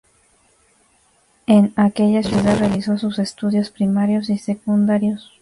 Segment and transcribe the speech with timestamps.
[1.45, 5.31] En aquella ciudad realizó sus estudios primarios y secundarios.